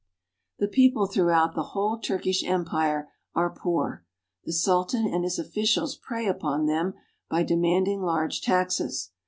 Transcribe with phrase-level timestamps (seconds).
[0.57, 4.03] The people throughout the whole Turkish Empire are poor.
[4.45, 6.95] The Sultan and his officials prey upon them
[7.29, 9.11] by demanding large taxes.